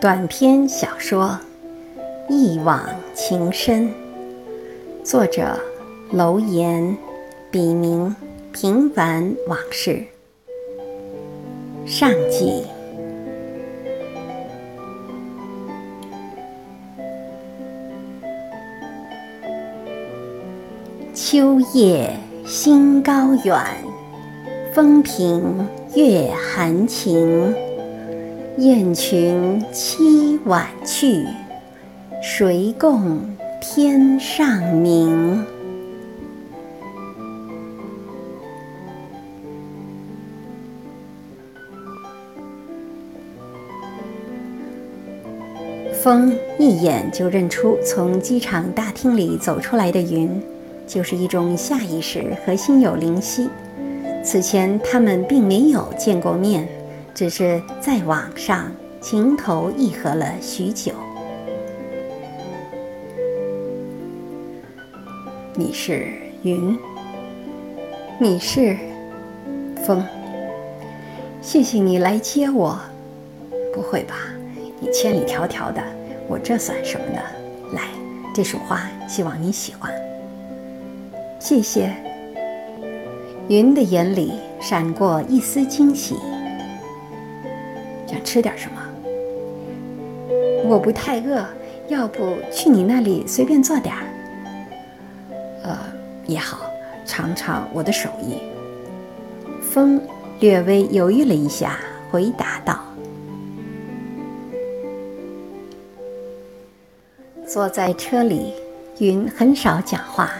[0.00, 1.36] 短篇小说
[2.32, 2.80] 《一往
[3.14, 3.88] 情深》，
[5.02, 5.58] 作者
[6.12, 6.96] 楼岩，
[7.50, 8.14] 笔名
[8.52, 10.04] 平凡往事。
[11.84, 12.62] 上集。
[21.12, 23.60] 秋夜星高远，
[24.72, 27.52] 风平月含情。
[28.58, 31.24] 雁群凄晚去，
[32.20, 33.20] 谁共
[33.60, 35.44] 天上明？
[45.92, 50.42] 风一眼就认出从机场大厅里走出来的云，
[50.84, 53.48] 就是一种下意识和心有灵犀。
[54.24, 56.68] 此前他们并没有见过面。
[57.18, 60.92] 只是在网上情投意合了许久。
[65.52, 66.78] 你是云，
[68.20, 68.78] 你是
[69.84, 70.06] 风。
[71.42, 72.78] 谢谢你来接我。
[73.74, 74.14] 不会吧？
[74.78, 75.82] 你千里迢迢的，
[76.28, 77.20] 我这算什么呢？
[77.72, 77.88] 来，
[78.32, 79.92] 这束花，希望你喜欢。
[81.40, 81.92] 谢谢。
[83.48, 86.14] 云的眼里闪过一丝惊喜。
[88.28, 88.82] 吃点什么？
[90.66, 91.42] 我不太饿，
[91.88, 94.02] 要不去你那里随便做点儿。
[95.62, 95.78] 呃，
[96.26, 96.70] 也好，
[97.06, 98.34] 尝尝我的手艺。
[99.62, 99.98] 风
[100.40, 101.78] 略微犹豫了一下，
[102.10, 102.78] 回答道
[107.48, 108.52] ：“坐在车里，
[108.98, 110.30] 云很少讲话，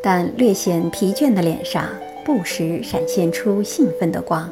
[0.00, 1.88] 但略显疲倦的脸上
[2.24, 4.48] 不时闪现出兴奋的光。”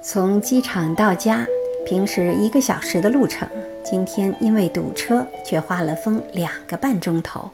[0.00, 1.44] 从机场到家，
[1.84, 3.48] 平时一个小时的路程，
[3.82, 7.50] 今天因为堵车，却花了风两个半钟头。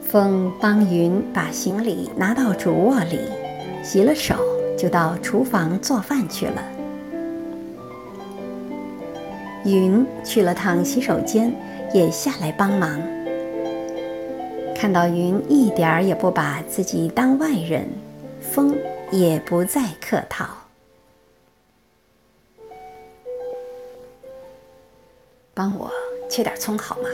[0.00, 3.18] 风帮云把行李拿到主卧里，
[3.82, 4.36] 洗了手，
[4.78, 6.62] 就到厨房做饭去了。
[9.64, 11.52] 云去了趟洗手间，
[11.92, 13.02] 也下来帮忙。
[14.76, 17.88] 看到云一点儿也不把自己当外人，
[18.40, 18.74] 风
[19.10, 20.46] 也不再客套。
[25.60, 25.90] 帮我
[26.26, 27.08] 切点葱好吗？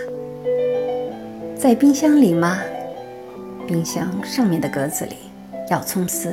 [1.58, 2.60] 在冰箱里吗？
[3.66, 5.16] 冰箱上面的格子里，
[5.68, 6.32] 要葱丝。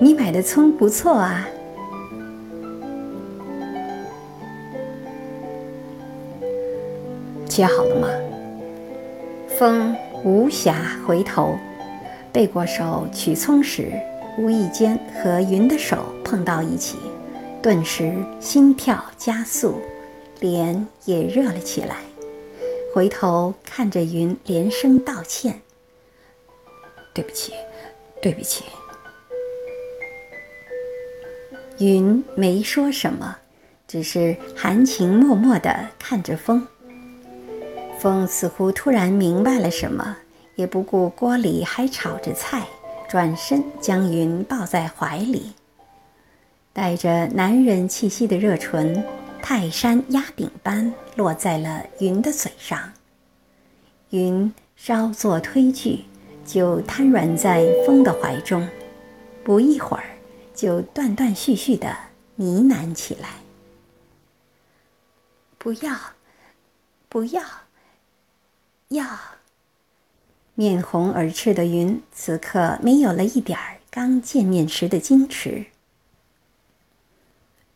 [0.00, 1.46] 你买的葱不错啊。
[7.48, 8.08] 切好了吗？
[9.56, 9.94] 风
[10.24, 10.74] 无暇
[11.06, 11.56] 回头，
[12.32, 13.92] 背过手取葱时，
[14.38, 16.98] 无意间和云的手碰到一起。
[17.64, 19.80] 顿时心跳加速，
[20.38, 21.96] 脸也热了起来。
[22.92, 25.62] 回头看着云，连声道歉
[27.14, 27.54] ：“对不起，
[28.20, 28.64] 对不起。”
[31.80, 33.38] 云没说什么，
[33.88, 36.68] 只是含情脉脉地看着风。
[37.98, 40.18] 风似乎突然明白了什么，
[40.56, 42.66] 也不顾锅里还炒着菜，
[43.08, 45.54] 转身将云抱在怀里。
[46.74, 49.02] 带着男人气息的热唇，
[49.40, 52.92] 泰山压顶般落在了云的嘴上。
[54.10, 56.00] 云稍作推拒，
[56.44, 58.68] 就瘫软在风的怀中，
[59.44, 60.04] 不一会儿
[60.52, 61.96] 就断断续续的
[62.34, 63.28] 呢喃起来
[65.56, 65.96] ：“不要，
[67.08, 67.40] 不要，
[68.88, 69.06] 要。”
[70.56, 75.66] 面红耳赤的云，此刻没有了一点儿刚见面时的矜持。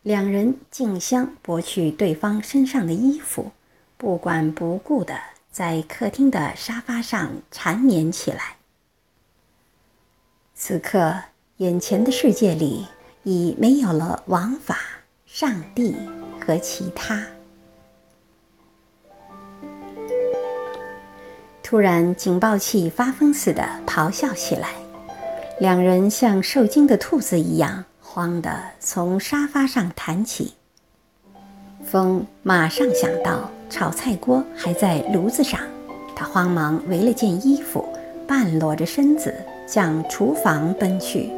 [0.09, 3.53] 两人竞相剥去对方身上的衣服，
[3.99, 5.15] 不管不顾的
[5.53, 8.57] 在客厅的沙发上缠绵起来。
[10.55, 11.15] 此刻，
[11.59, 12.87] 眼前的世界里
[13.23, 14.79] 已没有了王法、
[15.27, 15.95] 上帝
[16.41, 17.27] 和其他。
[21.63, 24.71] 突然，警报器发疯似的咆哮起来，
[25.61, 27.85] 两人像受惊的兔子一样。
[28.19, 28.51] 慌的
[28.81, 30.55] 从沙发上弹起，
[31.85, 35.61] 风马上想到炒菜锅还在炉子上，
[36.17, 37.89] 他慌忙围了件衣服，
[38.27, 39.33] 半裸着身子
[39.69, 41.31] 向厨房奔去。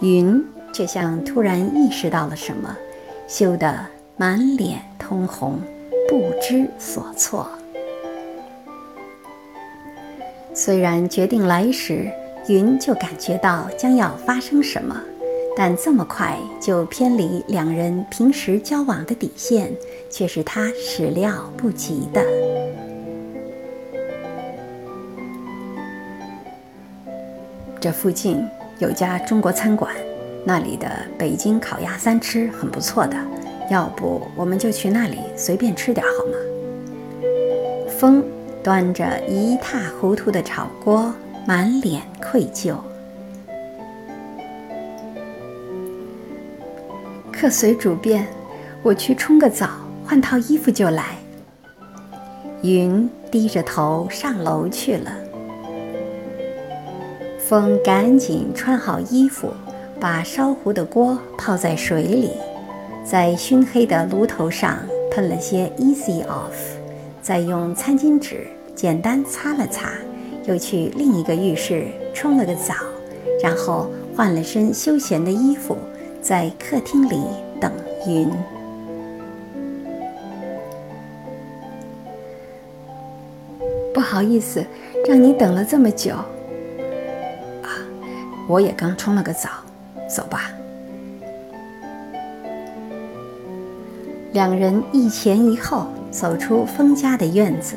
[0.00, 2.74] 云却像突然意识到了什么，
[3.28, 3.78] 羞得
[4.16, 5.60] 满脸通红，
[6.08, 7.46] 不知所措。
[10.54, 12.10] 虽然决定来时，
[12.48, 14.98] 云就感觉到将要发生什么。
[15.54, 19.70] 但这么快就偏离两人平时交往的底线，
[20.10, 22.24] 却是他始料不及的。
[27.78, 28.42] 这附近
[28.78, 29.94] 有家中国餐馆，
[30.44, 30.88] 那里的
[31.18, 33.16] 北京烤鸭三吃很不错的，
[33.70, 36.38] 要不我们就去那里随便吃点好吗？
[37.98, 38.24] 风
[38.62, 41.12] 端着一塌糊涂的炒锅，
[41.46, 42.76] 满脸愧疚。
[47.42, 48.24] 客随主便，
[48.84, 49.70] 我去冲个澡，
[50.06, 51.16] 换套衣服就来。
[52.62, 55.10] 云低着头上楼去了。
[57.40, 59.52] 风赶紧穿好衣服，
[59.98, 62.30] 把烧糊的锅泡在水里，
[63.04, 64.78] 在熏黑的炉头上
[65.10, 66.76] 喷了些 Easy Off，
[67.20, 68.46] 再用餐巾纸
[68.76, 69.90] 简单擦了擦，
[70.44, 72.72] 又去另一个浴室冲了个澡，
[73.42, 75.76] 然后换了身休闲的衣服，
[76.22, 77.20] 在客厅里
[77.60, 77.72] 等
[78.06, 78.30] 云。
[83.92, 84.64] 不好意思，
[85.06, 86.14] 让你等了这么久。
[86.14, 86.24] 啊
[88.48, 89.50] 我也刚冲了个澡，
[90.08, 90.50] 走吧。
[94.32, 97.76] 两人一前一后走出风家的院子。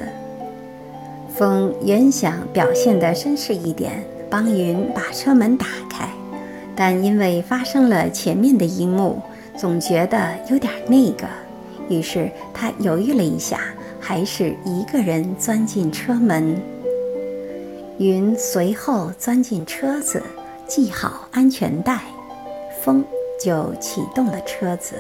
[1.36, 6.08] 风原想表现得绅士一点，帮云把车门打开，
[6.76, 9.22] 但因为发生了前面的一幕，
[9.58, 11.26] 总觉得有点那个，
[11.90, 13.62] 于是他犹豫了一下，
[14.00, 16.56] 还是一个人钻进车门。
[17.98, 20.22] 云随后钻进车子。
[20.68, 22.00] 系好安全带，
[22.82, 23.06] 风
[23.40, 24.96] 就启动了车子。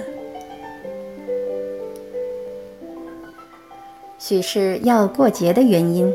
[4.19, 6.13] 许是要过节的原因，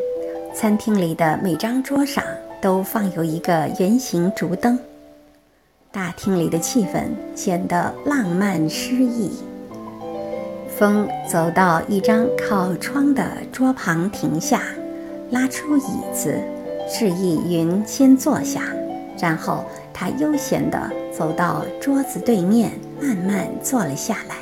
[0.55, 2.23] 餐厅里的每张桌上
[2.61, 4.79] 都放有一个圆形竹灯，
[5.93, 9.31] 大厅里的气氛显得浪漫诗意。
[10.69, 14.63] 风走到一张靠窗的桌旁停下，
[15.31, 16.41] 拉出椅子，
[16.89, 18.63] 示意云先坐下。
[19.19, 22.71] 然后他悠闲地走到桌子对面，
[23.01, 24.37] 慢慢坐了下来。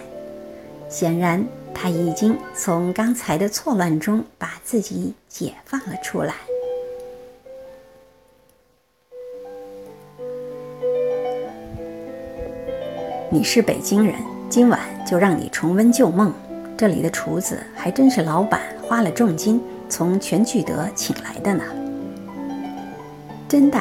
[0.89, 6.35] 显然，他已经从刚才的错乱中把自己解放了出来。
[13.31, 14.15] 你是北京人，
[14.49, 16.33] 今晚就让你重温旧梦。
[16.79, 21.63] 这里的厨子还真是老板花了重金从全聚德请来的呢。
[23.47, 23.79] 真的。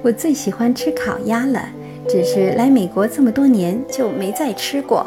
[0.00, 1.60] 我最喜欢吃烤鸭了，
[2.08, 5.04] 只是来美国这么多年就没再吃过。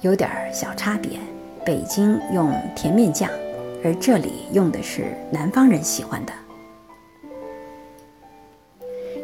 [0.00, 1.18] 有点小差别，
[1.62, 3.28] 北京用甜面酱，
[3.84, 6.32] 而这里用的是南方人喜欢的。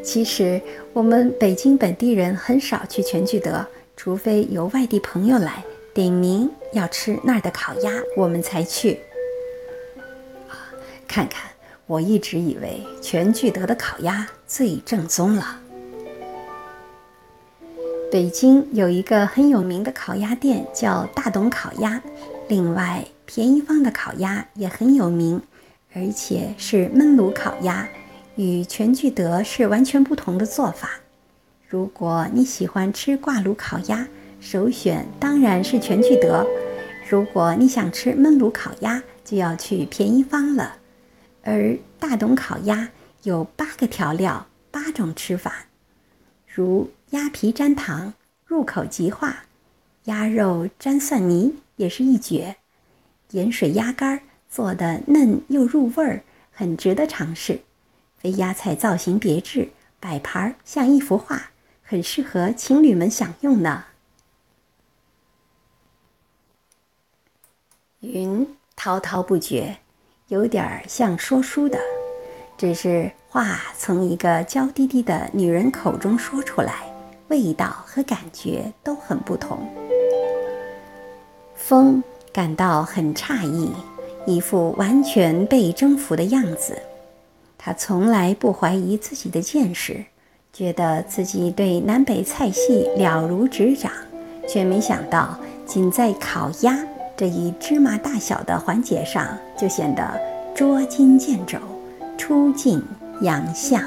[0.05, 0.61] 其实
[0.93, 3.67] 我们北京本地人很少去全聚德，
[3.97, 5.65] 除非有外地朋友来
[5.95, 9.01] 点名要吃那儿的烤鸭，我们才去。
[11.09, 11.51] 看看。
[11.87, 15.61] 我一直以为全聚德的烤鸭最正宗了。
[18.11, 22.03] 北京有一个很有名的烤鸭店，叫大董烤鸭。
[22.49, 25.43] 另外，便宜坊的烤鸭也很有名，
[25.93, 27.87] 而且是焖炉烤鸭，
[28.36, 30.91] 与全聚德是完全不同的做法。
[31.69, 34.06] 如果你喜欢吃挂炉烤鸭，
[34.41, 36.44] 首选当然是全聚德；
[37.08, 40.76] 如果你想吃焖炉烤鸭，就要去便宜坊了。
[41.43, 42.88] 而大董烤鸭
[43.22, 45.67] 有八个调料，八种吃法，
[46.46, 48.14] 如鸭皮沾糖，
[48.46, 49.29] 入口即化；
[50.05, 52.56] 鸭肉沾蒜泥也是一绝；
[53.31, 57.60] 盐水鸭肝做的嫩又入味儿，很值得尝试。
[58.25, 59.69] 飞鸭菜造型别致，
[60.01, 61.51] 摆盘像一幅画，
[61.83, 63.85] 很适合情侣们享用呢。
[68.01, 69.77] 云滔滔不绝。
[70.29, 71.79] 有点像说书的，
[72.57, 76.91] 只是话从一个娇滴滴的女人口中说出来，
[77.29, 79.71] 味道和感觉都很不同。
[81.55, 82.03] 风
[82.33, 83.71] 感到很诧异，
[84.27, 86.81] 一副完全被征服的样子。
[87.65, 90.05] 他从来不怀疑自己的见识，
[90.53, 93.91] 觉得自己对南北菜系了如指掌，
[94.47, 96.79] 却没想到仅在烤鸭。
[97.17, 100.21] 这一芝麻大小的环节上，就显得
[100.55, 101.56] 捉襟见肘、
[102.19, 102.83] 出尽
[103.23, 103.83] 洋相。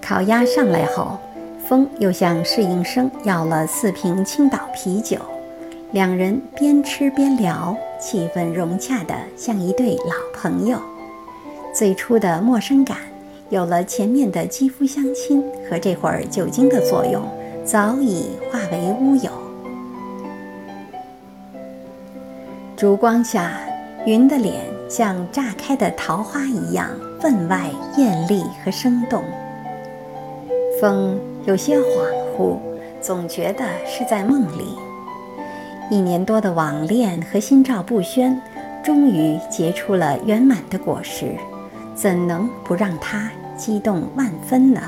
[0.00, 1.18] 烤鸭上来后，
[1.66, 5.18] 风又向侍应生要了四瓶青岛啤酒，
[5.90, 7.76] 两人边吃边聊，
[8.08, 10.78] 气氛融洽的像一对老朋友。
[11.74, 12.98] 最初的陌生感
[13.50, 17.20] 有了前面的肌肤相亲和这会儿酒精的作用，
[17.64, 19.30] 早已化为乌有。
[22.76, 23.58] 烛光下，
[24.06, 24.54] 云的脸
[24.88, 26.88] 像炸开的桃花一样
[27.20, 29.24] 分外艳丽和生动。
[30.80, 31.82] 风有些恍
[32.36, 32.56] 惚，
[33.00, 34.85] 总觉得是在梦里。
[35.88, 38.40] 一年多的网恋和心照不宣，
[38.82, 41.36] 终于结出了圆满的果实。
[41.94, 44.80] 怎能不让他激动万分呢？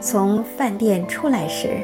[0.00, 1.78] 从饭店出来时，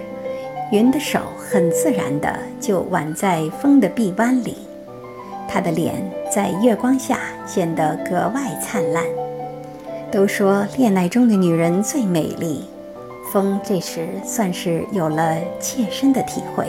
[0.70, 4.58] 云的手很自然的就挽在风的臂弯里，
[5.48, 5.94] 他的脸
[6.30, 9.02] 在月光下显得格外灿烂。
[10.12, 12.62] 都说恋爱中的女人最美丽，
[13.34, 16.68] 风这时算是有了切身的体会。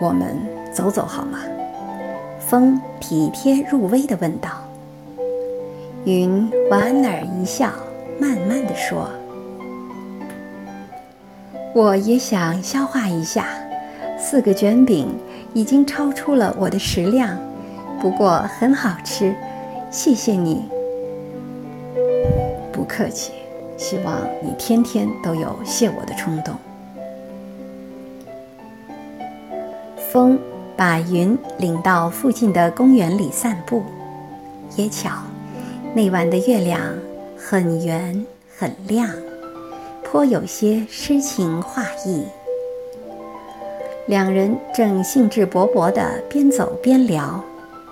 [0.00, 0.36] 我们
[0.74, 1.38] 走走好吗？
[2.40, 4.50] 风体贴入微的问道。
[6.04, 7.70] 云莞尔一笑，
[8.18, 9.08] 慢慢的说
[11.72, 13.46] ：“我也想消化一下，
[14.18, 15.06] 四个卷饼
[15.54, 17.38] 已经超出了我的食量，
[18.00, 19.32] 不过很好吃，
[19.88, 20.68] 谢谢你。”
[22.86, 23.32] 客气，
[23.76, 26.54] 希望你天天都有谢我的冲动。
[30.10, 30.38] 风
[30.76, 33.82] 把云领到附近的公园里散步，
[34.76, 35.10] 也巧，
[35.94, 36.80] 那晚的月亮
[37.36, 38.24] 很圆
[38.56, 39.10] 很亮，
[40.02, 42.24] 颇有些诗情画意。
[44.06, 47.42] 两人正兴致勃勃地边走边聊，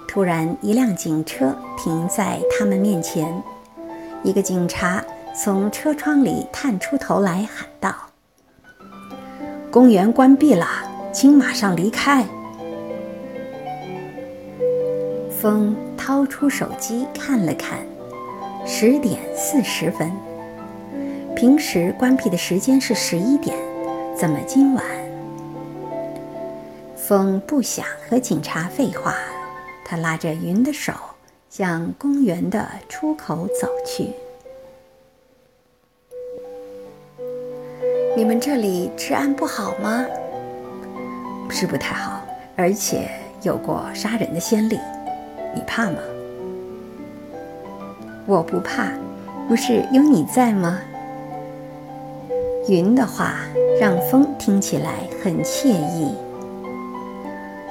[0.06, 3.42] 突然一辆警车停在他们面前，
[4.24, 7.94] 一个警察从车窗里探出头来喊道
[9.70, 10.66] ：“公园关闭了。”
[11.14, 12.26] 请马上离开。
[15.30, 17.78] 风掏出手机看了看，
[18.66, 20.10] 十点四十分。
[21.36, 23.56] 平时关闭的时间是十一点，
[24.18, 24.84] 怎么今晚？
[26.96, 29.14] 风不想和警察废话，
[29.84, 30.92] 他拉着云的手
[31.56, 34.10] 向公园的出口走去。
[38.16, 40.04] 你们这里治安不好吗？
[41.48, 42.20] 是不太好，
[42.56, 43.08] 而且
[43.42, 44.80] 有过杀人的先例，
[45.54, 45.98] 你怕吗？
[48.26, 48.88] 我不怕，
[49.46, 50.80] 不是有你在吗？
[52.66, 53.36] 云的话
[53.80, 56.16] 让风听起来很惬意。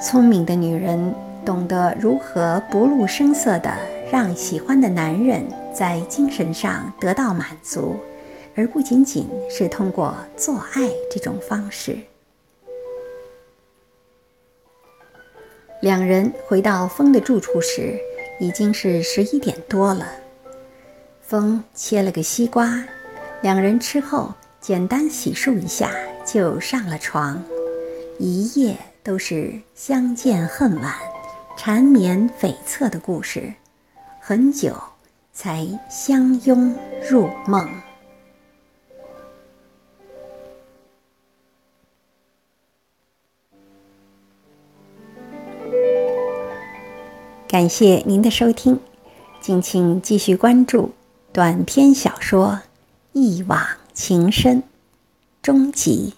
[0.02, 1.14] 聪明的女人
[1.46, 3.70] 懂得如何不露声色地
[4.12, 7.96] 让喜欢的男人在精神上得到满足，
[8.56, 11.98] 而不仅仅是通过做爱这种方式。
[15.82, 18.00] 两人回到风的住处时，
[18.40, 20.08] 已经是十一点多了。
[21.22, 22.84] 风切了个西瓜，
[23.42, 25.92] 两人吃后简单洗漱一下，
[26.26, 27.44] 就上了床。
[28.20, 30.94] 一夜都是相见恨晚、
[31.56, 33.54] 缠绵悱恻的故事，
[34.20, 34.76] 很久
[35.32, 36.76] 才相拥
[37.10, 37.70] 入梦。
[47.48, 48.80] 感谢您的收听，
[49.40, 50.92] 敬请继续关注
[51.32, 52.48] 短篇小说
[53.14, 53.60] 《一往
[53.94, 54.62] 情深》
[55.42, 56.16] 终极。